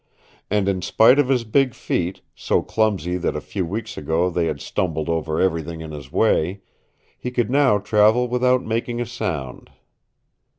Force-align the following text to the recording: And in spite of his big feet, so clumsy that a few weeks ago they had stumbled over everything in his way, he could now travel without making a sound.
And 0.49 0.67
in 0.67 0.81
spite 0.81 1.19
of 1.19 1.29
his 1.29 1.43
big 1.43 1.75
feet, 1.75 2.21
so 2.33 2.63
clumsy 2.63 3.17
that 3.17 3.35
a 3.35 3.39
few 3.39 3.63
weeks 3.67 3.99
ago 3.99 4.31
they 4.31 4.47
had 4.47 4.59
stumbled 4.59 5.09
over 5.09 5.39
everything 5.39 5.81
in 5.81 5.91
his 5.91 6.11
way, 6.11 6.61
he 7.19 7.29
could 7.29 7.51
now 7.51 7.77
travel 7.77 8.27
without 8.27 8.63
making 8.65 8.99
a 8.99 9.05
sound. 9.05 9.69